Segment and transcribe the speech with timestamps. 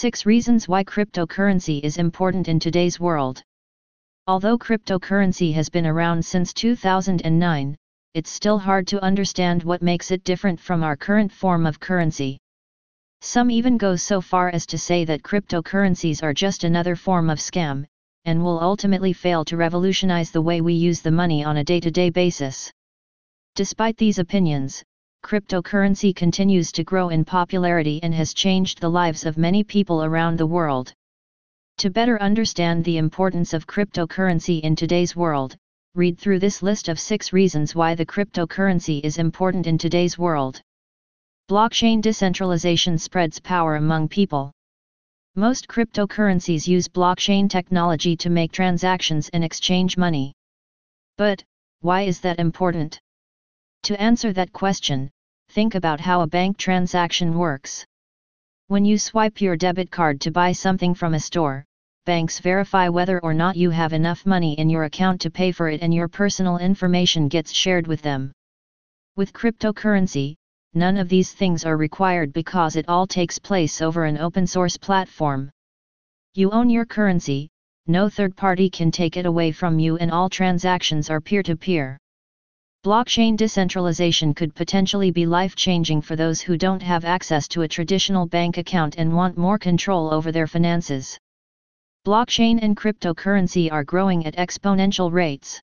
[0.00, 3.42] 6 Reasons Why Cryptocurrency is Important in Today's World.
[4.26, 7.76] Although cryptocurrency has been around since 2009,
[8.14, 12.38] it's still hard to understand what makes it different from our current form of currency.
[13.20, 17.38] Some even go so far as to say that cryptocurrencies are just another form of
[17.38, 17.84] scam,
[18.24, 21.78] and will ultimately fail to revolutionize the way we use the money on a day
[21.78, 22.72] to day basis.
[23.54, 24.82] Despite these opinions,
[25.22, 30.38] cryptocurrency continues to grow in popularity and has changed the lives of many people around
[30.38, 30.92] the world.
[31.78, 35.56] To better understand the importance of cryptocurrency in today's world,
[35.94, 40.60] read through this list of six reasons why the cryptocurrency is important in today's world.
[41.50, 44.52] Blockchain decentralization spreads power among people.
[45.36, 50.32] Most cryptocurrencies use blockchain technology to make transactions and exchange money.
[51.16, 51.42] But,
[51.80, 53.00] why is that important?
[53.84, 55.10] To answer that question,
[55.48, 57.84] think about how a bank transaction works.
[58.68, 61.64] When you swipe your debit card to buy something from a store,
[62.04, 65.68] banks verify whether or not you have enough money in your account to pay for
[65.68, 68.32] it and your personal information gets shared with them.
[69.16, 70.36] With cryptocurrency,
[70.74, 74.76] none of these things are required because it all takes place over an open source
[74.76, 75.50] platform.
[76.34, 77.48] You own your currency,
[77.86, 81.56] no third party can take it away from you, and all transactions are peer to
[81.56, 81.98] peer.
[82.82, 87.68] Blockchain decentralization could potentially be life changing for those who don't have access to a
[87.68, 91.18] traditional bank account and want more control over their finances.
[92.06, 95.60] Blockchain and cryptocurrency are growing at exponential rates.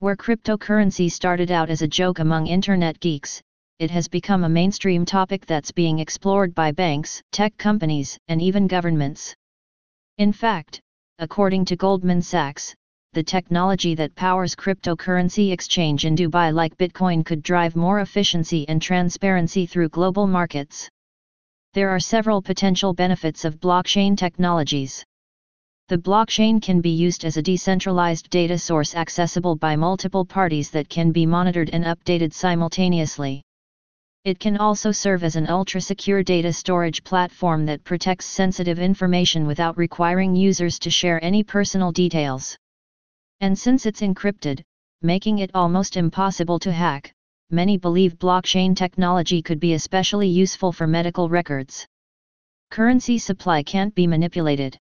[0.00, 3.40] Where cryptocurrency started out as a joke among internet geeks,
[3.78, 8.66] it has become a mainstream topic that's being explored by banks, tech companies, and even
[8.66, 9.34] governments.
[10.18, 10.82] In fact,
[11.18, 12.74] according to Goldman Sachs,
[13.16, 18.82] the technology that powers cryptocurrency exchange in Dubai like Bitcoin could drive more efficiency and
[18.82, 20.86] transparency through global markets.
[21.72, 25.02] There are several potential benefits of blockchain technologies.
[25.88, 30.90] The blockchain can be used as a decentralized data source accessible by multiple parties that
[30.90, 33.40] can be monitored and updated simultaneously.
[34.24, 39.78] It can also serve as an ultra-secure data storage platform that protects sensitive information without
[39.78, 42.58] requiring users to share any personal details.
[43.40, 44.62] And since it's encrypted,
[45.02, 47.12] making it almost impossible to hack,
[47.50, 51.86] many believe blockchain technology could be especially useful for medical records.
[52.70, 54.78] Currency supply can't be manipulated.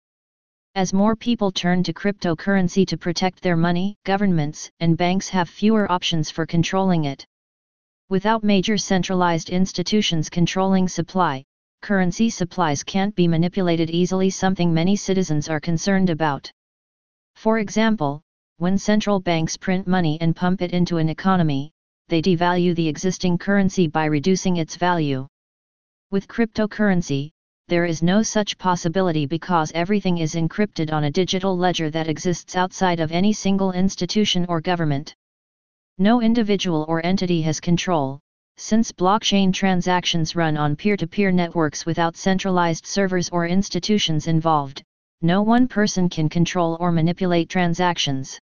[0.75, 5.91] As more people turn to cryptocurrency to protect their money, governments and banks have fewer
[5.91, 7.25] options for controlling it.
[8.09, 11.43] Without major centralized institutions controlling supply,
[11.81, 16.51] currency supplies can't be manipulated easily something many citizens are concerned about.
[17.35, 18.21] For example,
[18.59, 21.71] when central banks print money and pump it into an economy,
[22.09, 25.25] they devalue the existing currency by reducing its value.
[26.11, 27.31] With cryptocurrency,
[27.69, 32.57] there is no such possibility because everything is encrypted on a digital ledger that exists
[32.57, 35.15] outside of any single institution or government.
[35.97, 38.19] No individual or entity has control,
[38.57, 44.83] since blockchain transactions run on peer-to-peer networks without centralized servers or institutions involved,
[45.21, 48.37] no one person can control or manipulate transactions.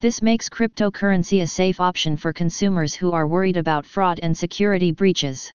[0.00, 4.92] This makes cryptocurrency a safe option for consumers who are worried about fraud and security
[4.92, 5.50] breaches.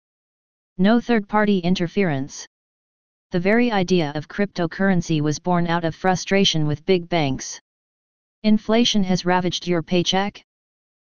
[0.76, 2.46] No third-party interference.
[3.32, 7.60] The very idea of cryptocurrency was born out of frustration with big banks.
[8.44, 10.40] Inflation has ravaged your paycheck?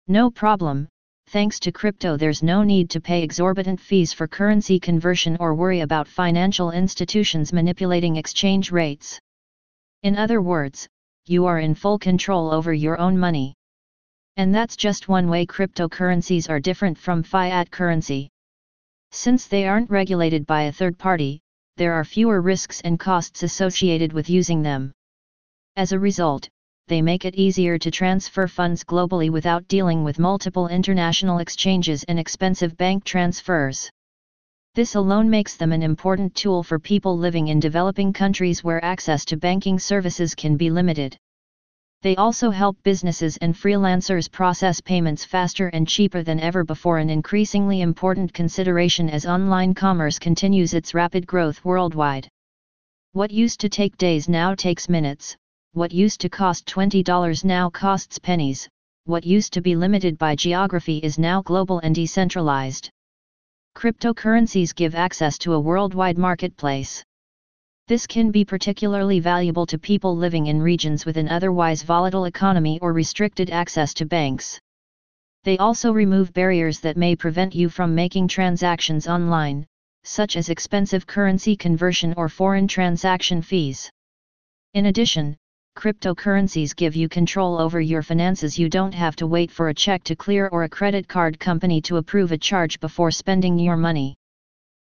[0.07, 0.87] No problem,
[1.27, 5.81] thanks to crypto there's no need to pay exorbitant fees for currency conversion or worry
[5.81, 9.19] about financial institutions manipulating exchange rates.
[10.03, 10.87] In other words,
[11.29, 13.53] you are in full control over your own money.
[14.37, 18.29] And that's just one way cryptocurrencies are different from fiat currency.
[19.11, 21.39] Since they aren't regulated by a third party,
[21.77, 24.91] there are fewer risks and costs associated with using them.
[25.75, 26.49] As a result,
[26.87, 32.17] they make it easier to transfer funds globally without dealing with multiple international exchanges and
[32.17, 33.91] expensive bank transfers.
[34.79, 39.25] This alone makes them an important tool for people living in developing countries where access
[39.25, 41.17] to banking services can be limited.
[42.01, 47.09] They also help businesses and freelancers process payments faster and cheaper than ever before, an
[47.09, 52.29] increasingly important consideration as online commerce continues its rapid growth worldwide.
[53.11, 55.35] What used to take days now takes minutes,
[55.73, 58.69] what used to cost $20 now costs pennies,
[59.03, 62.89] what used to be limited by geography is now global and decentralized.
[63.75, 67.03] Cryptocurrencies give access to a worldwide marketplace.
[67.87, 72.77] This can be particularly valuable to people living in regions with an otherwise volatile economy
[72.81, 74.59] or restricted access to banks.
[75.43, 79.65] They also remove barriers that may prevent you from making transactions online,
[80.03, 83.89] such as expensive currency conversion or foreign transaction fees.
[84.73, 85.37] In addition,
[85.79, 88.59] cryptocurrencies give you control over your finances.
[88.59, 91.79] You don't have to wait for a check to clear or a credit card company
[91.83, 94.17] to approve a charge before spending your money.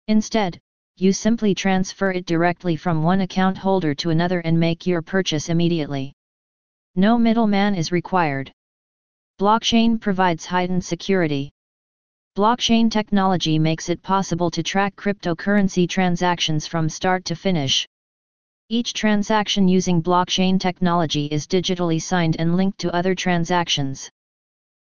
[0.08, 0.60] Instead,
[0.98, 5.50] you simply transfer it directly from one account holder to another and make your purchase
[5.50, 6.12] immediately.
[6.96, 8.52] No middleman is required.
[9.40, 11.52] Blockchain provides heightened security.
[12.36, 17.88] Blockchain technology makes it possible to track cryptocurrency transactions from start to finish.
[18.72, 24.08] Each transaction using blockchain technology is digitally signed and linked to other transactions.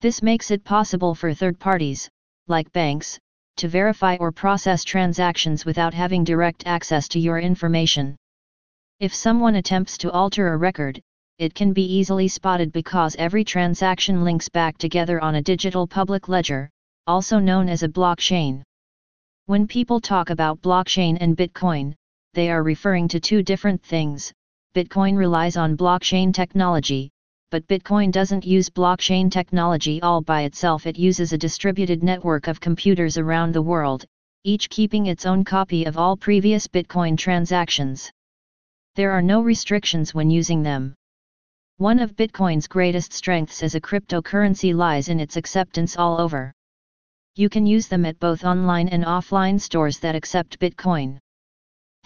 [0.00, 2.08] This makes it possible for third parties,
[2.48, 3.18] like banks,
[3.58, 8.16] to verify or process transactions without having direct access to your information.
[8.98, 11.02] If someone attempts to alter a record,
[11.38, 16.28] it can be easily spotted because every transaction links back together on a digital public
[16.28, 16.70] ledger,
[17.06, 18.62] also known as a blockchain.
[19.44, 21.94] When people talk about blockchain and Bitcoin,
[22.36, 24.30] they are referring to two different things.
[24.74, 27.10] Bitcoin relies on blockchain technology,
[27.50, 30.86] but Bitcoin doesn't use blockchain technology all by itself.
[30.86, 34.04] It uses a distributed network of computers around the world,
[34.44, 38.10] each keeping its own copy of all previous Bitcoin transactions.
[38.96, 40.94] There are no restrictions when using them.
[41.78, 46.52] One of Bitcoin's greatest strengths as a cryptocurrency lies in its acceptance all over.
[47.34, 51.18] You can use them at both online and offline stores that accept Bitcoin.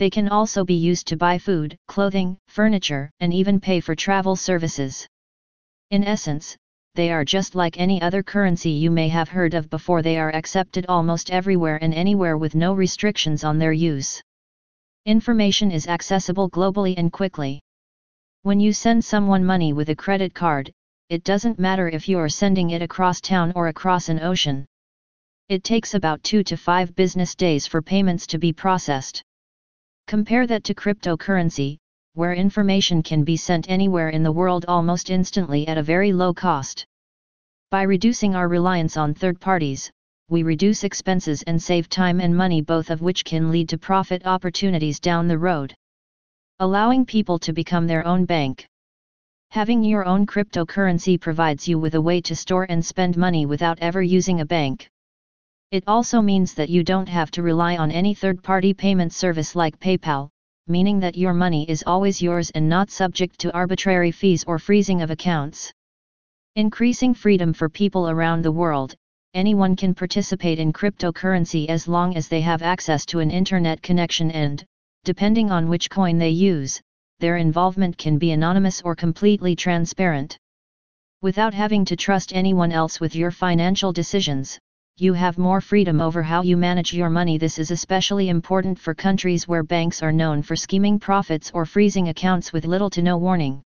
[0.01, 4.35] They can also be used to buy food, clothing, furniture, and even pay for travel
[4.35, 5.07] services.
[5.91, 6.57] In essence,
[6.95, 10.35] they are just like any other currency you may have heard of before they are
[10.35, 14.23] accepted almost everywhere and anywhere with no restrictions on their use.
[15.05, 17.61] Information is accessible globally and quickly.
[18.41, 20.73] When you send someone money with a credit card,
[21.11, 24.65] it doesn't matter if you are sending it across town or across an ocean.
[25.51, 29.23] It takes about 2 to 5 business days for payments to be processed.
[30.11, 31.79] Compare that to cryptocurrency,
[32.15, 36.35] where information can be sent anywhere in the world almost instantly at a very low
[36.35, 36.85] cost.
[37.71, 39.89] By reducing our reliance on third parties,
[40.29, 44.27] we reduce expenses and save time and money both of which can lead to profit
[44.27, 45.77] opportunities down the road
[46.59, 48.67] allowing people to become their own bank.
[49.53, 53.79] Having your own cryptocurrency provides you with a way to store and spend money without
[53.79, 54.91] ever using a bank.
[55.71, 59.79] It also means that you don't have to rely on any third-party payment service like
[59.79, 60.29] PayPal,
[60.67, 65.01] meaning that your money is always yours and not subject to arbitrary fees or freezing
[65.01, 65.73] of accounts.
[66.57, 68.97] Increasing freedom for people around the world,
[69.33, 74.33] anyone can participate in cryptocurrency as long as they have access to an internet connection
[74.33, 74.65] and,
[75.05, 76.81] depending on which coin they use,
[77.21, 80.37] their involvement can be anonymous or completely transparent.
[81.23, 84.59] Without having to trust anyone else with your financial decisions,
[85.01, 87.39] you have more freedom over how you manage your money.
[87.39, 92.09] This is especially important for countries where banks are known for scheming profits or freezing
[92.09, 93.63] accounts with little to no warning.